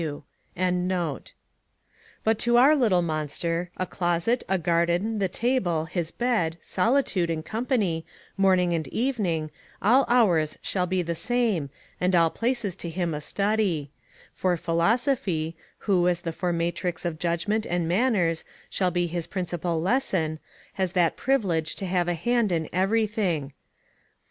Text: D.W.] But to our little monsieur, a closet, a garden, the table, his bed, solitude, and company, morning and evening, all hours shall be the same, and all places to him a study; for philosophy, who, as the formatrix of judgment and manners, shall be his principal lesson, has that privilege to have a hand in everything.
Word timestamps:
D.W.] 0.55 1.15
But 2.23 2.39
to 2.39 2.57
our 2.57 2.75
little 2.75 3.03
monsieur, 3.03 3.69
a 3.77 3.85
closet, 3.85 4.43
a 4.49 4.57
garden, 4.57 5.19
the 5.19 5.27
table, 5.27 5.85
his 5.85 6.09
bed, 6.09 6.57
solitude, 6.59 7.29
and 7.29 7.45
company, 7.45 8.03
morning 8.35 8.73
and 8.73 8.87
evening, 8.87 9.51
all 9.79 10.05
hours 10.09 10.57
shall 10.63 10.87
be 10.87 11.03
the 11.03 11.13
same, 11.13 11.69
and 11.99 12.15
all 12.15 12.31
places 12.31 12.75
to 12.77 12.89
him 12.89 13.13
a 13.13 13.21
study; 13.21 13.91
for 14.33 14.57
philosophy, 14.57 15.55
who, 15.85 16.07
as 16.07 16.21
the 16.21 16.33
formatrix 16.33 17.05
of 17.05 17.19
judgment 17.19 17.67
and 17.67 17.87
manners, 17.87 18.43
shall 18.71 18.89
be 18.89 19.05
his 19.05 19.27
principal 19.27 19.79
lesson, 19.79 20.39
has 20.73 20.93
that 20.93 21.15
privilege 21.15 21.75
to 21.75 21.85
have 21.85 22.07
a 22.07 22.15
hand 22.15 22.51
in 22.51 22.67
everything. 22.73 23.53